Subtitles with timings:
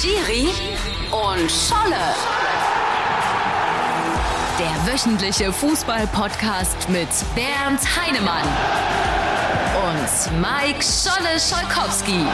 [0.00, 0.48] Schiri
[1.10, 2.14] und Scholle.
[4.58, 8.48] Der wöchentliche Fußball-Podcast mit Bernd Heinemann
[9.84, 12.24] und Mike Scholle Scholkowski.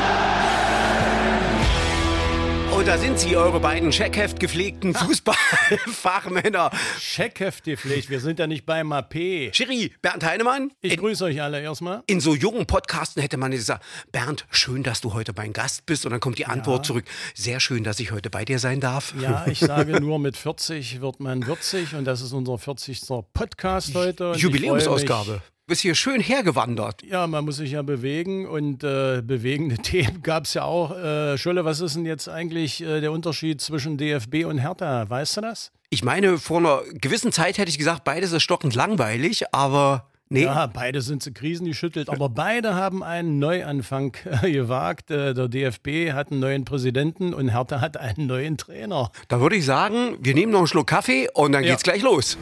[2.78, 6.70] Und da sind sie, eure beiden Checkheft gepflegten Fußballfachmänner.
[7.00, 9.14] Checkheft gepflegt, wir sind ja nicht bei MAP.
[9.52, 10.70] Schiri, Bernd Heinemann.
[10.80, 12.04] Ich in, grüße euch alle erstmal.
[12.06, 16.06] in so jungen Podcasten hätte man gesagt, Bernd, schön, dass du heute mein Gast bist.
[16.06, 17.04] Und dann kommt die Antwort zurück,
[17.34, 19.12] sehr schön, dass ich heute bei dir sein darf.
[19.20, 23.08] Ja, ich sage nur, mit 40 wird man würzig und das ist unser 40.
[23.32, 24.34] Podcast heute.
[24.36, 25.42] Jubiläumsausgabe.
[25.68, 27.02] Bist hier schön hergewandert.
[27.04, 30.96] Ja, man muss sich ja bewegen und äh, bewegende Themen gab es ja auch.
[30.96, 35.08] Äh, Scholle, was ist denn jetzt eigentlich äh, der Unterschied zwischen DFB und Hertha?
[35.08, 35.70] Weißt du das?
[35.90, 40.44] Ich meine, vor einer gewissen Zeit hätte ich gesagt, beides ist stockend langweilig, aber nee.
[40.44, 45.10] Ja, beide sind zu Krisen geschüttelt, aber beide haben einen Neuanfang äh, gewagt.
[45.10, 49.10] Äh, der DFB hat einen neuen Präsidenten und Hertha hat einen neuen Trainer.
[49.28, 51.70] Da würde ich sagen, wir nehmen noch einen Schluck Kaffee und dann Ja.
[51.70, 52.36] geht's gleich los.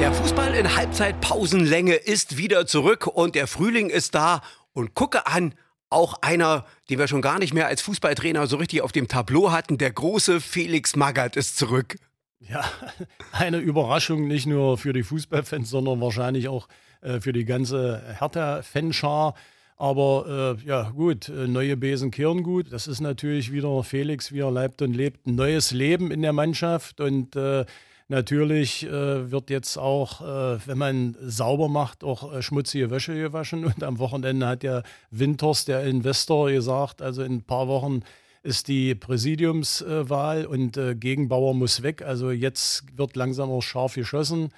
[0.00, 4.42] Der Fußball in Halbzeitpausenlänge ist wieder zurück und der Frühling ist da.
[4.72, 5.54] Und gucke an,
[5.90, 9.52] auch einer, den wir schon gar nicht mehr als Fußballtrainer so richtig auf dem Tableau
[9.52, 11.96] hatten, der große Felix Magath ist zurück.
[12.40, 12.64] Ja,
[13.32, 16.68] eine Überraschung nicht nur für die Fußballfans, sondern wahrscheinlich auch
[17.00, 19.34] äh, für die ganze Hertha-Fanschar.
[19.76, 22.72] Aber äh, ja, gut, äh, neue Besen kehren gut.
[22.72, 25.26] Das ist natürlich wieder Felix, wie er leibt und lebt.
[25.26, 27.00] Ein neues Leben in der Mannschaft.
[27.00, 27.64] Und äh,
[28.08, 33.64] natürlich äh, wird jetzt auch, äh, wenn man sauber macht, auch äh, schmutzige Wäsche gewaschen.
[33.64, 38.02] Und am Wochenende hat ja Winters, der Investor, gesagt, also in ein paar Wochen
[38.42, 42.02] ist die Präsidiumswahl und äh, Gegenbauer muss weg.
[42.02, 44.50] Also jetzt wird langsam auch scharf geschossen.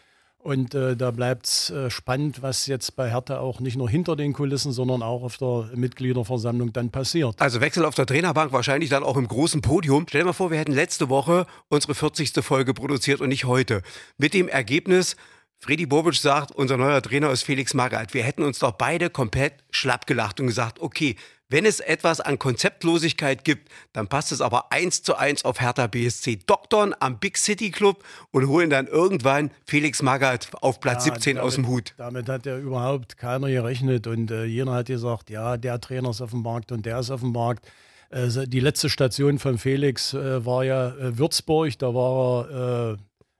[0.47, 4.14] Und äh, da bleibt es äh, spannend, was jetzt bei Hertha auch nicht nur hinter
[4.14, 7.34] den Kulissen, sondern auch auf der Mitgliederversammlung dann passiert.
[7.41, 10.06] Also Wechsel auf der Trainerbank, wahrscheinlich dann auch im großen Podium.
[10.08, 12.45] Stell dir mal vor, wir hätten letzte Woche unsere 40.
[12.45, 13.83] Folge produziert und nicht heute.
[14.18, 15.17] Mit dem Ergebnis,
[15.66, 18.14] Freddy Bobic sagt, unser neuer Trainer ist Felix Magath.
[18.14, 21.16] Wir hätten uns doch beide komplett schlapp gelacht und gesagt, okay,
[21.48, 25.88] wenn es etwas an Konzeptlosigkeit gibt, dann passt es aber eins zu eins auf Hertha
[25.88, 26.38] BSC.
[26.46, 31.36] Doktern am Big City Club und holen dann irgendwann Felix Magath auf Platz Ja, 17
[31.36, 31.94] aus dem Hut.
[31.96, 34.06] Damit hat ja überhaupt keiner gerechnet.
[34.06, 37.10] Und äh, jeder hat gesagt, ja, der Trainer ist auf dem Markt und der ist
[37.10, 37.66] auf dem Markt.
[38.10, 41.77] Äh, die letzte Station von Felix äh, war ja äh, Würzburg.
[41.80, 42.96] Da war er äh,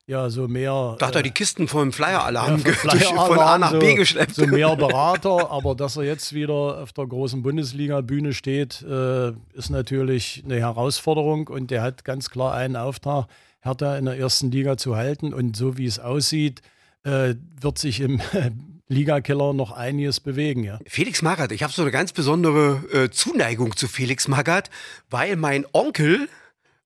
[0.06, 0.97] ja so mehr.
[0.99, 4.34] Da hat er die Kisten vom Flyer-Alarm Ja, durch- von A nach so, B geschleppt.
[4.37, 9.71] So mehr Berater, aber dass er jetzt wieder auf der großen Bundesliga-Bühne steht, äh, ist
[9.71, 13.27] natürlich eine Herausforderung und der hat ganz klar einen Auftrag,
[13.61, 16.62] Hertha in der ersten Liga zu halten und so wie es aussieht,
[17.05, 18.21] äh, wird sich im
[18.88, 20.62] Ligakeller noch einiges bewegen.
[20.62, 20.78] Ja.
[20.87, 24.71] Felix Magath, ich habe so eine ganz besondere äh, Zuneigung zu Felix Magath,
[25.11, 26.28] weil mein Onkel,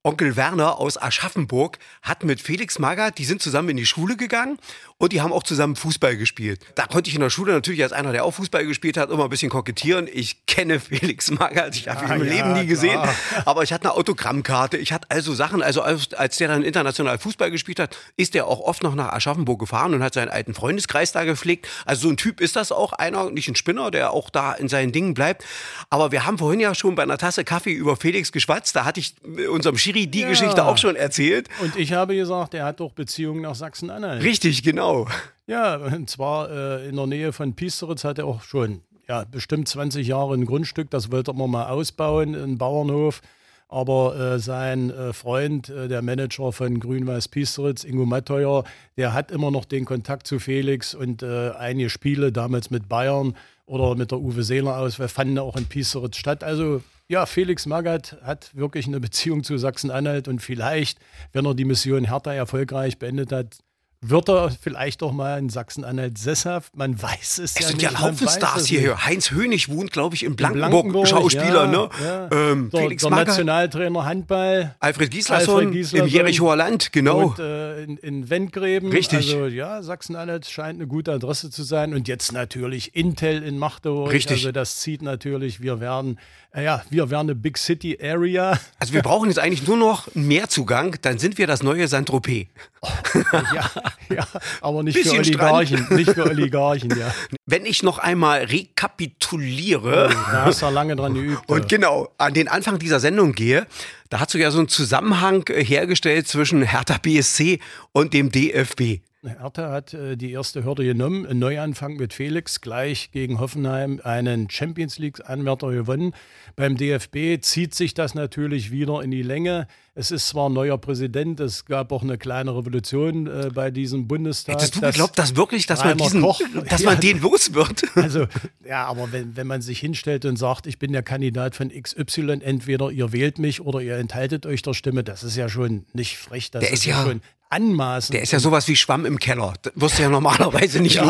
[0.03, 4.59] Onkel Werner aus Aschaffenburg, hat mit Felix Magath, die sind zusammen in die Schule gegangen
[4.97, 6.61] und die haben auch zusammen Fußball gespielt.
[6.75, 9.25] Da konnte ich in der Schule natürlich als einer, der auch Fußball gespielt hat, immer
[9.25, 10.09] ein bisschen kokettieren.
[10.11, 13.15] Ich kenne Felix Magath, ich habe ihn Ah, im ja, Leben nie gesehen, klar.
[13.45, 17.19] aber ich hatte eine Autogrammkarte, ich hatte also Sachen, also als, als der dann international
[17.19, 20.55] Fußball gespielt hat, ist der auch oft noch nach Aschaffenburg gefahren und hat seinen alten
[20.55, 21.69] Freundeskreis da gepflegt.
[21.85, 24.69] Also so ein Typ ist das auch, einer, nicht ein Spinner, der auch da in
[24.69, 25.45] seinen Dingen bleibt.
[25.91, 29.01] Aber wir haben vorhin ja schon bei einer Tasse Kaffee über Felix geschwatzt, da hatte
[29.01, 30.29] ich äh, unserem Schiri die Ja.
[30.29, 31.49] Geschichte auch schon erzählt.
[31.63, 34.23] Und ich habe gesagt, er hat doch Beziehungen nach Sachsen-Anhalt.
[34.23, 35.09] Richtig, genau.
[35.47, 39.67] Ja, und zwar äh, in der Nähe von Piesteritz hat er auch schon ja, bestimmt
[39.69, 43.21] 20 Jahre ein Grundstück, das wollte er mal ausbauen, ein Bauernhof.
[43.69, 48.65] Aber äh, sein äh, Freund, äh, der Manager von Grün-Weiß Piesteritz, Ingo Matteuer,
[48.97, 53.37] der hat immer noch den Kontakt zu Felix und äh, einige Spiele damals mit Bayern
[53.67, 56.43] oder mit der Uwe Seeler aus, wir fanden auch in Piesteritz statt.
[56.43, 61.01] Also ja, Felix Magath hat wirklich eine Beziehung zu Sachsen-Anhalt und vielleicht,
[61.33, 63.59] wenn er die Mission Hertha erfolgreich beendet hat,
[64.03, 66.75] wird er vielleicht doch mal in Sachsen-Anhalt sesshaft?
[66.75, 67.93] Man weiß es, Es ja sind nicht.
[67.93, 68.81] ja Haufen Stars es hier.
[68.93, 69.07] nicht.
[69.07, 71.89] Heinz Hönig wohnt, glaube ich, in In Blankenburg, Schauspieler, ja, ne?
[72.03, 72.29] Ja.
[72.33, 74.75] Ähm, der, Felix der Nationaltrainer Handball.
[74.81, 76.07] Alfred Gislason, Alfred im.
[76.07, 77.27] Jerichoer Land, genau.
[77.29, 78.91] Und äh, in, in Wendgräben.
[78.91, 79.35] Richtig.
[79.35, 81.93] Also ja, Sachsen-Anhalt scheint eine gute Adresse zu sein.
[81.93, 84.11] Und jetzt natürlich Intel in Magdeburg.
[84.13, 84.39] Richtig.
[84.39, 86.19] Also das zieht natürlich, wir werden,
[86.55, 88.59] äh, ja, wir werden eine Big City Area.
[88.79, 92.47] Also wir brauchen jetzt eigentlich nur noch mehr Zugang, dann sind wir das neue Saint-Tropez.
[93.55, 93.71] ja,
[94.09, 94.27] ja,
[94.61, 95.53] aber nicht für Bisschen Strand.
[95.71, 95.97] Oligarchen.
[95.97, 97.13] Nicht für Oligarchen, ja.
[97.47, 101.49] Wenn ich noch einmal rekapituliere Da hast du ja lange dran geübt.
[101.49, 103.67] und genau an den Anfang dieser Sendung gehe,
[104.09, 107.61] da hast du ja so einen Zusammenhang äh, hergestellt zwischen Hertha BSC
[107.93, 109.01] und dem DFB.
[109.23, 111.27] Hertha hat äh, die erste Hürde genommen.
[111.27, 116.15] Ein Neuanfang mit Felix, gleich gegen Hoffenheim einen Champions League-Anwärter gewonnen.
[116.57, 119.67] Beim DFB zieht sich das natürlich wieder in die Länge.
[119.95, 124.09] Es ist zwar ein neuer Präsident, es gab auch eine kleine Revolution äh, bei diesem
[124.09, 124.55] Bundestag.
[124.55, 126.41] Hättest du geglaubt, dass wirklich, dass man, diesen, Koch,
[126.71, 127.83] dass man ja, den los wird?
[128.01, 128.27] Also,
[128.65, 132.39] ja, aber wenn, wenn man sich hinstellt und sagt, ich bin der Kandidat von XY,
[132.41, 136.17] entweder ihr wählt mich oder ihr enthaltet euch der Stimme, das ist ja schon nicht
[136.17, 136.51] frech.
[136.51, 137.21] Das der ist, ja schon
[137.51, 138.13] anmaßen.
[138.13, 139.55] Der ist ja sowas wie Schwamm im Keller.
[139.63, 141.05] Das wirst du ja normalerweise nicht ja?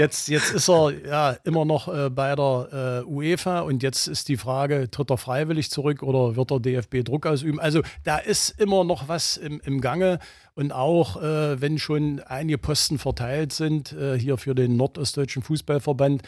[0.00, 4.28] Jetzt, jetzt ist er ja immer noch äh, bei der äh, UEFA und jetzt ist
[4.28, 7.60] die Frage, tritt er freiwillig zurück oder wird der DFB Druck ausüben?
[7.60, 10.18] Also da ist immer noch was im, im Gange.
[10.54, 16.22] Und auch äh, wenn schon einige Posten verteilt sind, äh, hier für den Nordostdeutschen Fußballverband,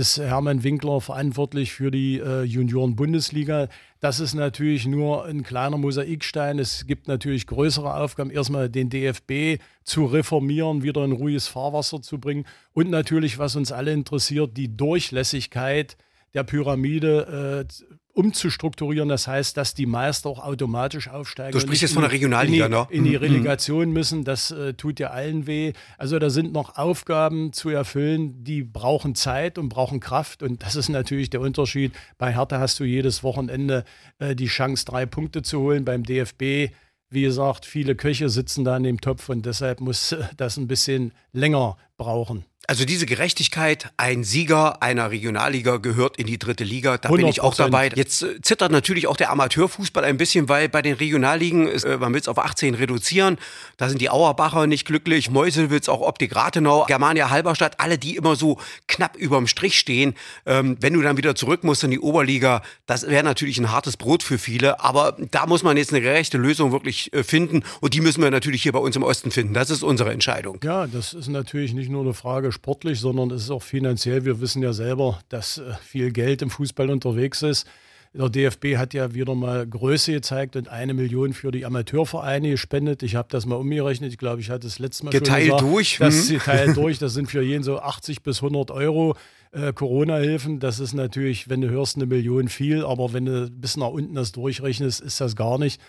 [0.00, 3.68] ist Hermann Winkler verantwortlich für die äh, Junioren-Bundesliga.
[4.00, 6.58] Das ist natürlich nur ein kleiner Mosaikstein.
[6.58, 12.18] Es gibt natürlich größere Aufgaben, erstmal den DFB zu reformieren, wieder in ruhiges Fahrwasser zu
[12.18, 15.98] bringen und natürlich, was uns alle interessiert, die Durchlässigkeit
[16.34, 19.08] der Pyramide äh, umzustrukturieren.
[19.08, 21.52] Das heißt, dass die Meister auch automatisch aufsteigen.
[21.52, 22.86] Du sprichst jetzt von der Regionalliga, in die, ne?
[22.90, 23.16] In die mhm.
[23.16, 24.24] Relegation müssen.
[24.24, 25.72] Das äh, tut ja allen weh.
[25.98, 30.42] Also da sind noch Aufgaben zu erfüllen, die brauchen Zeit und brauchen Kraft.
[30.42, 31.92] Und das ist natürlich der Unterschied.
[32.18, 33.84] Bei Hertha hast du jedes Wochenende
[34.18, 35.84] äh, die Chance, drei Punkte zu holen.
[35.84, 36.72] Beim DFB
[37.12, 40.68] wie gesagt, viele Köche sitzen da in dem Topf und deshalb muss äh, das ein
[40.68, 42.44] bisschen länger brauchen.
[42.70, 47.16] Also diese Gerechtigkeit, ein Sieger einer Regionalliga gehört in die dritte Liga, da 100%.
[47.16, 47.90] bin ich auch dabei.
[47.96, 51.98] Jetzt äh, zittert natürlich auch der Amateurfußball ein bisschen, weil bei den Regionalligen, ist, äh,
[51.98, 53.38] man will es auf 18 reduzieren,
[53.76, 58.36] da sind die Auerbacher nicht glücklich, Meuselwitz, auch Optik Rathenau, Germania Halberstadt, alle, die immer
[58.36, 60.14] so knapp überm Strich stehen.
[60.46, 63.96] Ähm, wenn du dann wieder zurück musst in die Oberliga, das wäre natürlich ein hartes
[63.96, 67.94] Brot für viele, aber da muss man jetzt eine gerechte Lösung wirklich äh, finden und
[67.94, 69.54] die müssen wir natürlich hier bei uns im Osten finden.
[69.54, 70.60] Das ist unsere Entscheidung.
[70.62, 74.26] Ja, das ist natürlich nicht nur eine Frage sportlich, sondern es ist auch finanziell.
[74.26, 77.66] Wir wissen ja selber, dass äh, viel Geld im Fußball unterwegs ist.
[78.12, 83.02] Der DFB hat ja wieder mal Größe gezeigt und eine Million für die Amateurvereine gespendet.
[83.02, 84.10] Ich habe das mal umgerechnet.
[84.10, 85.96] Ich glaube, ich hatte das letzte Mal geteilt schon gesagt, durch.
[85.98, 86.38] Das hm.
[86.38, 86.98] geteilt durch.
[86.98, 89.16] Das sind für jeden so 80 bis 100 Euro
[89.52, 90.60] äh, Corona-Hilfen.
[90.60, 94.16] Das ist natürlich, wenn du hörst, eine Million viel, aber wenn du bis nach unten
[94.16, 95.80] das durchrechnest, ist das gar nicht.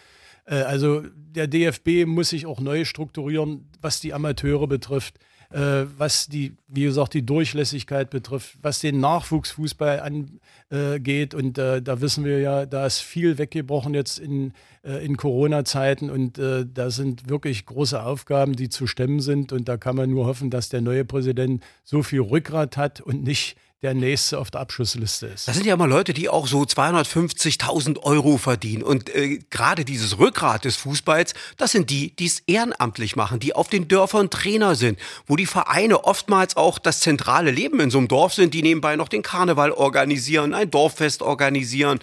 [0.45, 5.15] Äh, also der DFB muss sich auch neu strukturieren, was die Amateure betrifft
[5.51, 11.33] äh, was die, wie gesagt, die Durchlässigkeit betrifft, was den Nachwuchsfußball angeht.
[11.33, 14.53] und äh, da wissen wir ja, da ist viel weggebrochen jetzt in,
[14.83, 19.51] äh, in Corona-Zeiten und äh, da sind wirklich große Aufgaben, die zu stemmen sind.
[19.51, 23.23] Und da kann man nur hoffen, dass der neue Präsident so viel Rückgrat hat und
[23.23, 25.47] nicht der nächste auf der Abschussliste ist.
[25.47, 28.83] Das sind ja immer Leute, die auch so 250.000 Euro verdienen.
[28.83, 33.55] Und äh, gerade dieses Rückgrat des Fußballs, das sind die, die es ehrenamtlich machen, die
[33.55, 37.97] auf den Dörfern Trainer sind, wo die Vereine oftmals auch das zentrale Leben in so
[37.97, 41.99] einem Dorf sind, die nebenbei noch den Karneval organisieren, ein Dorffest organisieren.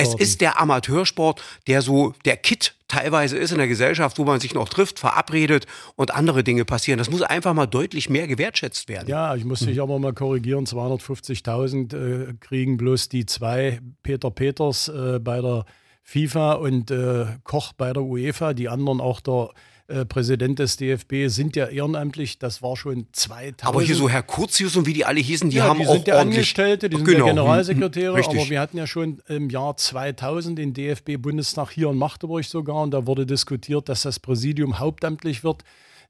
[0.00, 4.40] Es ist der Amateursport, der so der Kit teilweise ist in der Gesellschaft, wo man
[4.40, 5.66] sich noch trifft, verabredet
[5.96, 6.98] und andere Dinge passieren.
[6.98, 9.08] Das muss einfach mal deutlich mehr gewertschätzt werden.
[9.08, 9.82] Ja, ich muss dich hm.
[9.82, 10.66] aber mal korrigieren.
[10.66, 15.64] 250.000 äh, kriegen bloß die zwei Peter Peters äh, bei der
[16.02, 18.52] FIFA und äh, Koch bei der UEFA.
[18.52, 19.50] Die anderen auch der
[19.90, 22.38] äh, Präsident des DFB, sind ja ehrenamtlich.
[22.38, 23.66] Das war schon 2000.
[23.66, 25.94] Aber hier so Herr Kurzius und wie die alle hießen, die ja, haben die auch
[25.94, 27.26] sind ja Angestellte, die sind genau.
[27.26, 28.14] ja Generalsekretäre.
[28.14, 28.40] Richtig.
[28.40, 32.92] Aber wir hatten ja schon im Jahr 2000 den DFB-Bundestag hier in Magdeburg sogar und
[32.92, 35.64] da wurde diskutiert, dass das Präsidium hauptamtlich wird.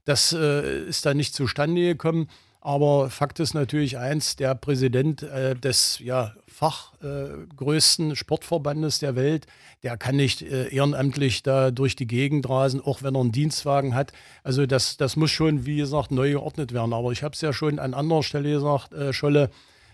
[0.05, 2.29] Das äh, ist dann nicht zustande gekommen.
[2.63, 9.47] Aber Fakt ist natürlich eins, der Präsident äh, des ja, fachgrößten äh, Sportverbandes der Welt,
[9.83, 13.95] der kann nicht äh, ehrenamtlich da durch die Gegend rasen, auch wenn er einen Dienstwagen
[13.95, 14.13] hat.
[14.45, 16.93] Also das, das muss schon, wie gesagt, neu geordnet werden.
[16.93, 19.51] Aber ich habe es ja schon an anderer Stelle gesagt, äh, Scholle,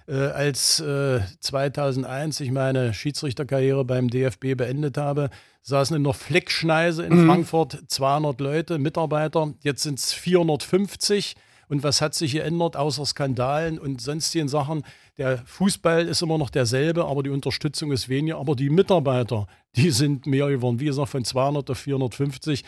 [0.08, 5.30] äh, als 2001 ich meine Schiedsrichterkarriere beim DFB beendet habe,
[5.62, 7.26] saßen in der Fleckschneise in mhm.
[7.26, 9.52] Frankfurt 200 Leute, Mitarbeiter.
[9.62, 11.34] Jetzt sind es 450.
[11.68, 14.84] Und was hat sich geändert, außer Skandalen und sonstigen Sachen?
[15.18, 18.38] Der Fußball ist immer noch derselbe, aber die Unterstützung ist weniger.
[18.38, 20.80] Aber die Mitarbeiter, die sind mehr geworden.
[20.80, 22.64] Wie gesagt, von 200 auf 450.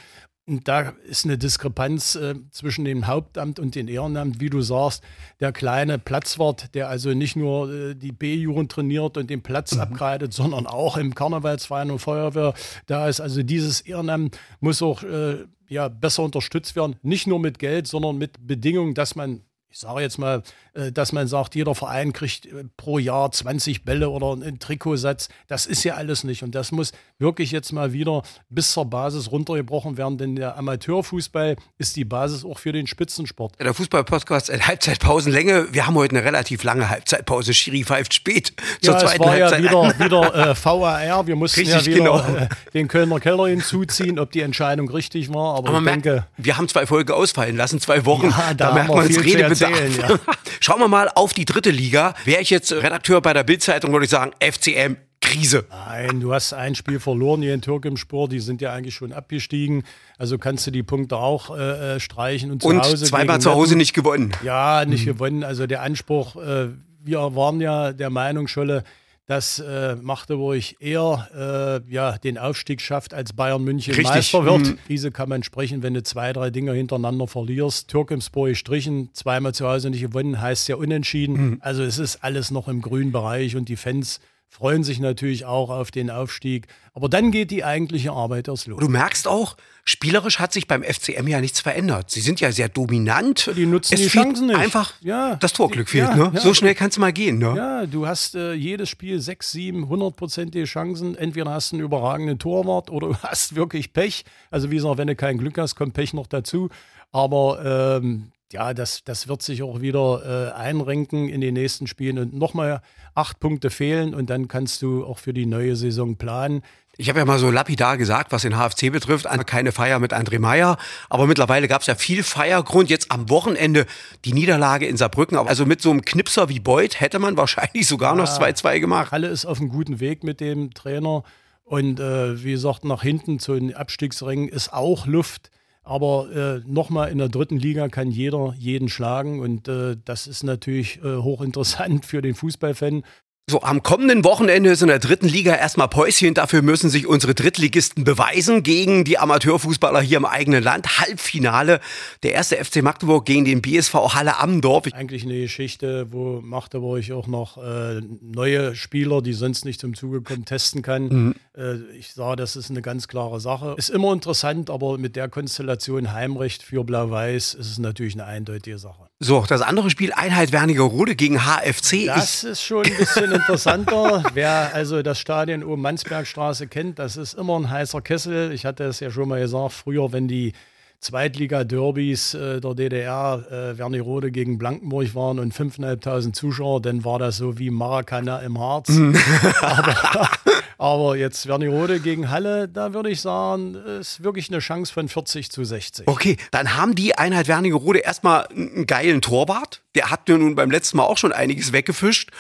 [0.49, 5.05] Und da ist eine Diskrepanz äh, zwischen dem Hauptamt und dem Ehrenamt, wie du sagst,
[5.41, 9.83] der kleine Platzwart, der also nicht nur äh, die B-Jugend trainiert und den Platz mhm.
[9.83, 12.55] abgreitet, sondern auch im Karnevalsverein und Feuerwehr
[12.87, 13.21] da ist.
[13.21, 16.97] Also dieses Ehrenamt muss auch äh, ja, besser unterstützt werden.
[17.03, 20.43] Nicht nur mit Geld, sondern mit Bedingungen, dass man ich sage jetzt mal,
[20.75, 25.29] äh, dass man sagt, jeder Verein kriegt äh, pro Jahr 20 Bälle oder einen Trikotsatz.
[25.47, 26.43] Das ist ja alles nicht.
[26.43, 31.57] Und das muss wirklich jetzt mal wieder bis zur Basis runtergebrochen werden, denn der Amateurfußball
[31.77, 33.61] ist die Basis auch für den Spitzensport.
[33.61, 35.69] Der Fußball-Podcast in Halbzeitpausenlänge.
[35.73, 37.53] Wir haben heute eine relativ lange Halbzeitpause.
[37.53, 39.65] Schiri pfeift spät zur ja, zweiten es war Halbzeit.
[39.65, 41.27] ja wieder, wieder äh, VAR.
[41.27, 42.37] Wir mussten Richtig, ja wieder genau.
[42.37, 45.57] äh, den Kölner Keller hinzuziehen, ob die Entscheidung richtig war.
[45.57, 48.31] Aber, Aber ich merkt, denke, wir haben zwei Folgen ausfallen lassen, zwei Wochen.
[48.31, 49.58] Ja, da da, merkt man zu Redebedarf.
[49.61, 50.19] Erzählen, ja.
[50.61, 52.15] Schauen wir mal auf die dritte Liga.
[52.25, 55.65] Wäre ich jetzt Redakteur bei der Bildzeitung, würde ich sagen, FCM Krise.
[55.71, 59.85] Nein, du hast ein Spiel verloren hier in Türkimspor, die sind ja eigentlich schon abgestiegen.
[60.17, 63.05] Also kannst du die Punkte auch äh, äh, streichen und zu Und Hause.
[63.05, 64.31] zweimal zu Hause nicht gewonnen.
[64.45, 65.43] Ja, nicht gewonnen.
[65.43, 66.69] Also der Anspruch, äh,
[67.03, 68.85] wir waren ja der Meinung, Scholle,
[69.29, 74.15] dass äh, Magdeburg eher äh, ja, den Aufstieg schafft, als Bayern München Richtig.
[74.15, 74.61] Meister wird.
[74.61, 74.79] Mhm.
[74.89, 77.89] Diese kann man sprechen, wenn du zwei, drei Dinger hintereinander verlierst.
[77.89, 81.35] Türkimspor gestrichen, zweimal zu Hause nicht gewonnen, heißt ja unentschieden.
[81.35, 81.59] Mhm.
[81.61, 85.71] Also es ist alles noch im grünen Bereich und die Fans freuen sich natürlich auch
[85.71, 86.67] auf den Aufstieg.
[86.95, 88.81] Aber dann geht die eigentliche Arbeit erst los.
[88.81, 92.11] Du merkst auch, spielerisch hat sich beim FCM ja nichts verändert.
[92.11, 93.51] Sie sind ja sehr dominant.
[93.57, 94.57] Die nutzen es die Chancen nicht.
[94.59, 95.37] Einfach Ja.
[95.37, 96.09] das Torglück fehlt.
[96.09, 96.33] Ja, ne?
[96.35, 96.41] ja.
[96.41, 97.39] So schnell kann es mal gehen.
[97.39, 97.55] Ne?
[97.57, 101.15] Ja, du hast äh, jedes Spiel sechs, sieben, hundertprozentige Chancen.
[101.15, 104.25] Entweder hast du einen überragenden Torwart oder du hast wirklich Pech.
[104.51, 106.69] Also wie gesagt, wenn du kein Glück hast, kommt Pech noch dazu.
[107.13, 112.19] Aber ähm, ja, das, das wird sich auch wieder äh, einrenken in den nächsten Spielen
[112.19, 112.81] und nochmal
[113.15, 116.63] acht Punkte fehlen und dann kannst du auch für die neue Saison planen.
[117.01, 120.41] Ich habe ja mal so lapidar gesagt, was den HFC betrifft, keine Feier mit André
[120.41, 120.79] Meyer.
[121.09, 122.91] Aber mittlerweile gab es ja viel Feiergrund.
[122.91, 123.87] Jetzt am Wochenende
[124.25, 125.39] die Niederlage in Saarbrücken.
[125.39, 129.13] Aber Also mit so einem Knipser wie Beuth hätte man wahrscheinlich sogar noch 2-2 gemacht.
[129.13, 131.23] Halle ist auf einem guten Weg mit dem Trainer.
[131.65, 135.53] Und äh, wie gesagt, nach hinten zu den Abstiegsrängen ist auch Luft.
[135.89, 139.41] Aber äh, nochmal in der dritten Liga kann jeder jeden schlagen.
[139.41, 143.05] Und äh, das ist natürlich äh, hochinteressant für den Fußballfan.
[143.51, 146.35] So, am kommenden Wochenende ist in der dritten Liga erstmal Päuschen.
[146.35, 151.01] Dafür müssen sich unsere Drittligisten beweisen gegen die Amateurfußballer hier im eigenen Land.
[151.01, 151.81] Halbfinale.
[152.23, 154.87] Der erste FC Magdeburg gegen den BSV Halle Ammendorf.
[154.87, 159.95] Ich Eigentlich eine Geschichte, wo Magdeburg auch noch äh, neue Spieler, die sonst nicht zum
[159.95, 161.35] Zuge kommen, testen kann.
[161.57, 163.77] Äh, ich sage, das ist eine ganz klare Sache.
[163.79, 168.77] Ist immer interessant, aber mit der Konstellation Heimrecht für Blau-Weiß ist es natürlich eine eindeutige
[168.77, 169.09] Sache.
[169.21, 172.07] So, das andere Spiel Einheit Wernigerode gegen HFC.
[172.07, 174.23] Das ist schon ein bisschen interessanter.
[174.35, 178.53] Wer also das Stadion oben Mansbergstraße kennt, das ist immer ein heißer Kessel.
[178.53, 180.53] Ich hatte es ja schon mal gesagt, früher, wenn die
[181.01, 187.39] Zweitliga-Derbys äh, der DDR äh, Wernigerode gegen Blankenburg waren und 5.500 Zuschauer, dann war das
[187.39, 188.89] so wie Maracana im Harz.
[189.61, 190.31] aber,
[190.79, 195.51] aber jetzt Wernigerode gegen Halle, da würde ich sagen, ist wirklich eine Chance von 40
[195.51, 196.07] zu 60.
[196.07, 199.83] Okay, dann haben die Einheit Wernigerode erstmal einen geilen Torwart.
[199.97, 202.31] Der hat mir nun beim letzten Mal auch schon einiges weggefischt.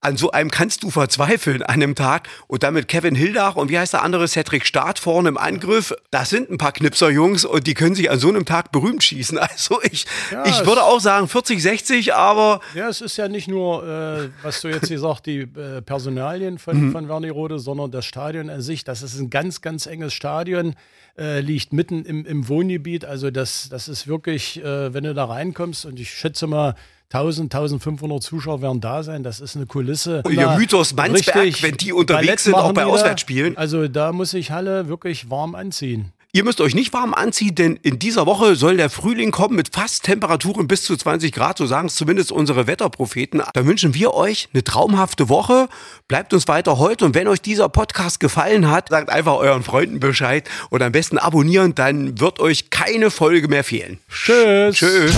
[0.00, 2.28] An so einem kannst du verzweifeln an einem Tag.
[2.46, 5.92] Und dann mit Kevin Hildach und wie heißt der andere, Cedric Staat vorne im Angriff.
[6.12, 9.38] Das sind ein paar Knipser-Jungs und die können sich an so einem Tag berühmt schießen.
[9.50, 13.48] Also ich, Ja, ich würde auch sagen 40, 60, aber Ja, es ist ja nicht
[13.48, 18.50] nur, äh, was du jetzt gesagt, die äh, Personalien von, von Wernigerode, sondern das Stadion
[18.50, 18.84] an sich.
[18.84, 20.74] Das ist ein ganz, ganz enges Stadion,
[21.18, 23.04] äh, liegt mitten im, im Wohngebiet.
[23.04, 26.76] Also das, das ist wirklich, äh, wenn du da reinkommst und ich schätze mal,
[27.10, 29.22] 1000, 1500 Zuschauer werden da sein.
[29.22, 30.22] Das ist eine Kulisse.
[30.28, 32.92] Ihr Da- Mythos Mansberg, richtig, wenn die unterwegs Ballett sind, auch bei die da.
[32.94, 33.56] Auswärtsspielen.
[33.56, 36.12] Also da muss sich Halle wirklich warm anziehen.
[36.38, 39.74] Ihr müsst euch nicht warm anziehen, denn in dieser Woche soll der Frühling kommen mit
[39.74, 43.42] fast Temperaturen bis zu 20 Grad, so sagen es zumindest unsere Wetterpropheten.
[43.54, 45.68] Da wünschen wir euch eine traumhafte Woche.
[46.06, 49.98] Bleibt uns weiter heute und wenn euch dieser Podcast gefallen hat, sagt einfach euren Freunden
[49.98, 53.98] Bescheid und am besten abonnieren, dann wird euch keine Folge mehr fehlen.
[54.08, 54.76] Tschüss.
[54.76, 55.16] Tschüss.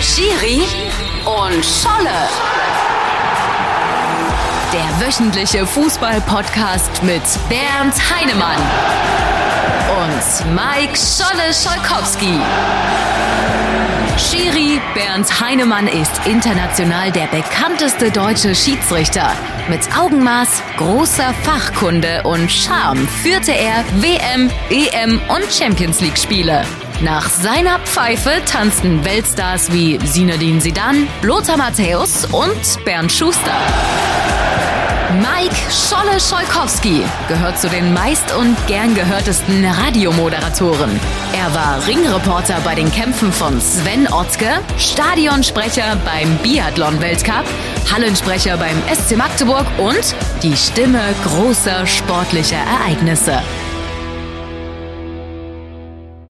[0.00, 0.62] Schiri
[1.24, 2.18] und Scholle.
[4.72, 9.27] Der wöchentliche Fußball-Podcast mit Bernd Heinemann
[10.08, 12.40] und Mike Scholle Scholkowski.
[14.16, 19.30] Schiri Bernd Heinemann ist international der bekannteste deutsche Schiedsrichter.
[19.68, 26.62] Mit Augenmaß, großer Fachkunde und Charme führte er WM, EM und Champions League Spiele.
[27.00, 33.56] Nach seiner Pfeife tanzten Weltstars wie Sinedin Sidan, Lothar Matthäus und Bernd Schuster.
[35.16, 41.00] Mike Scholle Scholkowski gehört zu den meist und gern gehörtesten Radiomoderatoren.
[41.32, 47.46] Er war Ringreporter bei den Kämpfen von Sven Otzke, Stadionsprecher beim Biathlon-Weltcup,
[47.90, 53.40] Hallensprecher beim SC Magdeburg und die Stimme großer sportlicher Ereignisse.